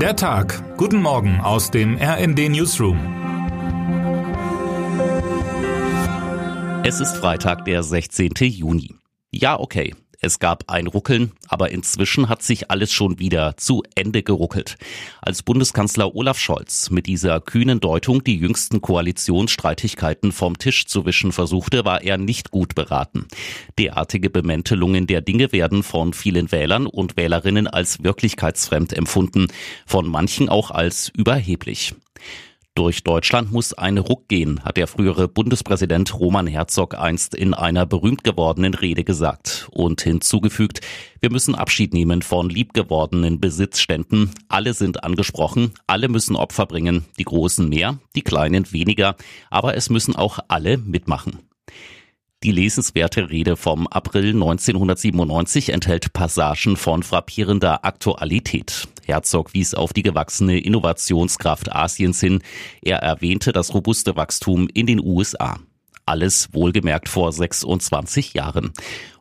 [0.00, 0.76] Der Tag.
[0.76, 2.98] Guten Morgen aus dem RND Newsroom.
[6.84, 8.32] Es ist Freitag, der 16.
[8.40, 8.94] Juni.
[9.32, 9.94] Ja, okay.
[10.26, 14.76] Es gab ein Ruckeln, aber inzwischen hat sich alles schon wieder zu Ende geruckelt.
[15.22, 21.30] Als Bundeskanzler Olaf Scholz mit dieser kühnen Deutung die jüngsten Koalitionsstreitigkeiten vom Tisch zu wischen
[21.30, 23.28] versuchte, war er nicht gut beraten.
[23.78, 29.46] Derartige Bemäntelungen der Dinge werden von vielen Wählern und Wählerinnen als wirklichkeitsfremd empfunden,
[29.86, 31.94] von manchen auch als überheblich.
[32.76, 37.86] Durch Deutschland muss ein Ruck gehen, hat der frühere Bundespräsident Roman Herzog einst in einer
[37.86, 40.82] berühmt gewordenen Rede gesagt und hinzugefügt,
[41.22, 44.30] wir müssen Abschied nehmen von liebgewordenen Besitzständen.
[44.48, 49.16] Alle sind angesprochen, alle müssen Opfer bringen, die Großen mehr, die Kleinen weniger,
[49.48, 51.38] aber es müssen auch alle mitmachen.
[52.42, 58.86] Die lesenswerte Rede vom April 1997 enthält Passagen von frappierender Aktualität.
[59.06, 62.42] Herzog wies auf die gewachsene Innovationskraft Asiens hin.
[62.82, 65.58] Er erwähnte das robuste Wachstum in den USA.
[66.04, 68.72] Alles wohlgemerkt vor 26 Jahren.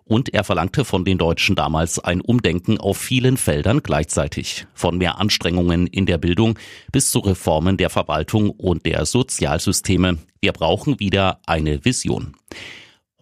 [0.04, 4.68] Und er verlangte von den Deutschen damals ein Umdenken auf vielen Feldern gleichzeitig.
[4.76, 6.60] Von mehr Anstrengungen in der Bildung
[6.92, 10.20] bis zu Reformen der Verwaltung und der Sozialsysteme.
[10.42, 12.36] Wir brauchen wieder eine Vision.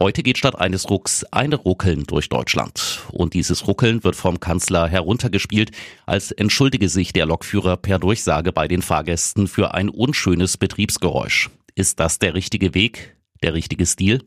[0.03, 3.03] Heute geht statt eines Rucks ein Ruckeln durch Deutschland.
[3.13, 5.71] Und dieses Ruckeln wird vom Kanzler heruntergespielt,
[6.05, 11.51] als entschuldige sich der Lokführer per Durchsage bei den Fahrgästen für ein unschönes Betriebsgeräusch.
[11.75, 13.15] Ist das der richtige Weg?
[13.43, 14.19] Der richtige Stil?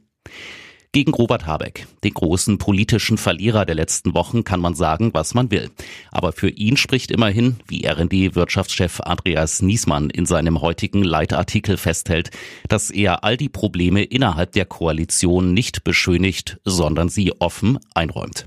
[0.97, 5.51] Gegen Robert Habeck, den großen politischen Verlierer der letzten Wochen, kann man sagen, was man
[5.51, 5.69] will.
[6.11, 12.31] Aber für ihn spricht immerhin, wie RD-Wirtschaftschef Andreas Niesmann in seinem heutigen Leitartikel festhält,
[12.71, 18.47] dass er all die Probleme innerhalb der Koalition nicht beschönigt, sondern sie offen einräumt.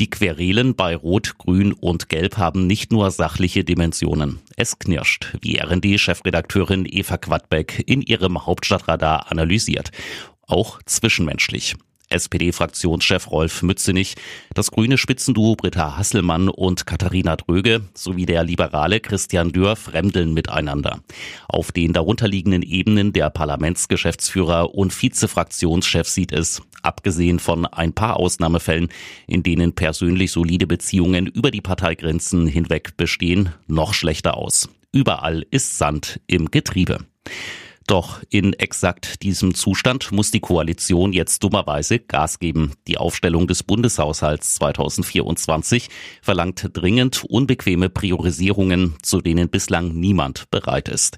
[0.00, 4.38] Die Querelen bei Rot, Grün und Gelb haben nicht nur sachliche Dimensionen.
[4.56, 9.90] Es knirscht, wie RD-Chefredakteurin Eva Quadbeck in ihrem Hauptstadtradar analysiert
[10.48, 11.76] auch zwischenmenschlich.
[12.10, 14.14] SPD-Fraktionschef Rolf Mützenich,
[14.54, 21.00] das grüne Spitzenduo Britta Hasselmann und Katharina Dröge sowie der liberale Christian Dürr fremdeln miteinander.
[21.48, 28.88] Auf den darunterliegenden Ebenen der Parlamentsgeschäftsführer und Vizefraktionschef sieht es, abgesehen von ein paar Ausnahmefällen,
[29.26, 34.68] in denen persönlich solide Beziehungen über die Parteigrenzen hinweg bestehen, noch schlechter aus.
[34.92, 37.00] Überall ist Sand im Getriebe.
[37.88, 42.72] Doch in exakt diesem Zustand muss die Koalition jetzt dummerweise Gas geben.
[42.86, 45.88] Die Aufstellung des Bundeshaushalts 2024
[46.20, 51.16] verlangt dringend unbequeme Priorisierungen, zu denen bislang niemand bereit ist.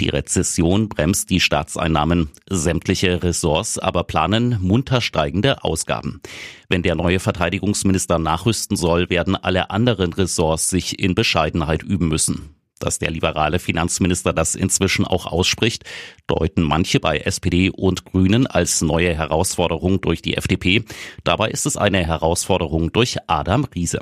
[0.00, 2.30] Die Rezession bremst die Staatseinnahmen.
[2.50, 6.20] Sämtliche Ressorts aber planen munter steigende Ausgaben.
[6.68, 12.57] Wenn der neue Verteidigungsminister nachrüsten soll, werden alle anderen Ressorts sich in Bescheidenheit üben müssen.
[12.78, 15.84] Dass der liberale Finanzminister das inzwischen auch ausspricht,
[16.26, 20.84] deuten manche bei SPD und Grünen als neue Herausforderung durch die FDP.
[21.24, 24.00] Dabei ist es eine Herausforderung durch Adam Riese.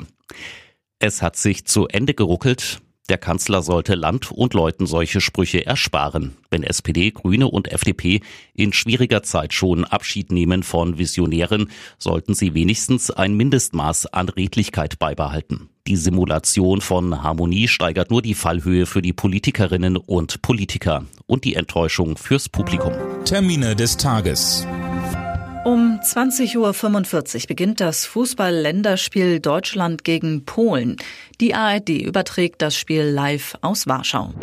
[0.99, 2.81] Es hat sich zu Ende geruckelt.
[3.09, 8.21] Der Kanzler sollte Land und Leuten solche Sprüche ersparen, wenn SPD, Grüne und FDP
[8.53, 14.99] in schwieriger Zeit schon Abschied nehmen von Visionären, sollten sie wenigstens ein Mindestmaß an Redlichkeit
[14.99, 15.69] beibehalten.
[15.87, 21.55] Die Simulation von Harmonie steigert nur die Fallhöhe für die Politikerinnen und Politiker und die
[21.55, 22.93] Enttäuschung fürs Publikum.
[23.25, 24.67] Termine des Tages.
[25.65, 30.97] Um 20.45 Uhr beginnt das Fußball-Länderspiel Deutschland gegen Polen.
[31.41, 34.35] Die ARD überträgt das Spiel live aus Warschau.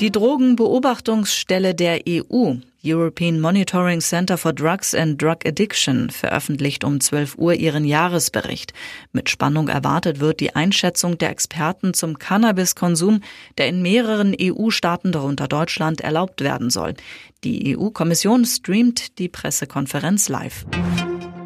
[0.00, 7.38] Die Drogenbeobachtungsstelle der EU, European Monitoring Center for Drugs and Drug Addiction, veröffentlicht um 12
[7.38, 8.74] Uhr ihren Jahresbericht.
[9.12, 13.20] Mit Spannung erwartet wird die Einschätzung der Experten zum Cannabiskonsum,
[13.56, 16.94] der in mehreren EU-Staaten, darunter Deutschland, erlaubt werden soll.
[17.42, 20.66] Die EU-Kommission streamt die Pressekonferenz live.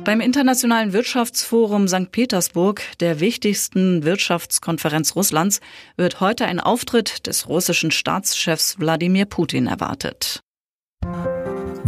[0.04, 2.10] Beim Internationalen Wirtschaftsforum St.
[2.10, 5.60] Petersburg, der wichtigsten Wirtschaftskonferenz Russlands,
[5.96, 10.42] wird heute ein Auftritt des russischen Staatschefs Wladimir Putin erwartet.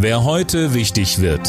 [0.03, 1.47] Wer heute wichtig wird.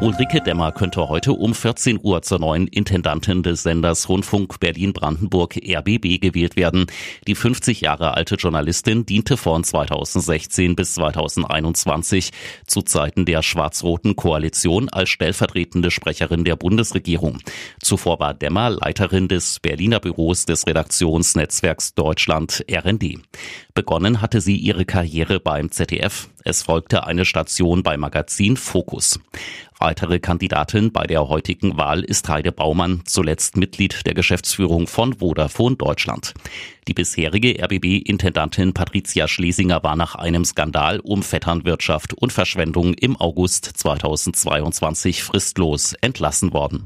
[0.00, 6.18] Ulrike Demmer könnte heute um 14 Uhr zur neuen Intendantin des Senders Rundfunk Berlin-Brandenburg RBB
[6.18, 6.86] gewählt werden.
[7.26, 12.30] Die 50 Jahre alte Journalistin diente von 2016 bis 2021
[12.66, 17.40] zu Zeiten der schwarz-roten Koalition als stellvertretende Sprecherin der Bundesregierung.
[17.82, 23.18] Zuvor war Demmer Leiterin des Berliner Büros des Redaktionsnetzwerks Deutschland RND.
[23.74, 26.28] Begonnen hatte sie ihre Karriere beim ZDF.
[26.44, 29.20] Es folgte eine Station bei Magazin Focus.
[29.78, 35.76] Weitere Kandidatin bei der heutigen Wahl ist Heide Baumann, zuletzt Mitglied der Geschäftsführung von Vodafone
[35.76, 36.34] Deutschland.
[36.88, 43.64] Die bisherige RBB-Intendantin Patricia Schlesinger war nach einem Skandal um Vetternwirtschaft und Verschwendung im August
[43.64, 46.84] 2022 fristlos entlassen worden.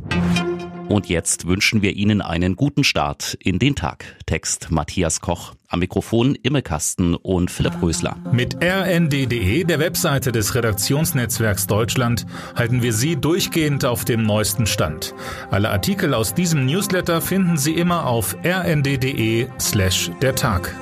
[0.88, 4.16] Und jetzt wünschen wir Ihnen einen guten Start in den Tag.
[4.26, 5.54] Text Matthias Koch.
[5.68, 8.16] Am Mikrofon Imme Kasten und Philipp Rösler.
[8.30, 15.14] Mit rnd.de, der Webseite des Redaktionsnetzwerks Deutschland, halten wir Sie durchgehend auf dem neuesten Stand.
[15.50, 20.74] Alle Artikel aus diesem Newsletter finden Sie immer auf rnd.de slash der Tag.